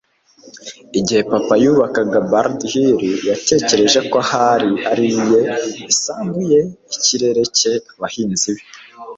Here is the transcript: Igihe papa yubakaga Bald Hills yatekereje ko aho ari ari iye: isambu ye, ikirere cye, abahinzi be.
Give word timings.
Igihe 0.99 1.21
papa 1.31 1.53
yubakaga 1.63 2.17
Bald 2.31 2.59
Hills 2.71 3.21
yatekereje 3.29 3.99
ko 4.11 4.17
aho 4.23 4.39
ari 4.53 4.69
ari 4.91 5.05
iye: 5.23 5.41
isambu 5.93 6.39
ye, 6.51 6.61
ikirere 6.95 7.41
cye, 7.57 7.73
abahinzi 7.95 8.49
be. 8.55 8.63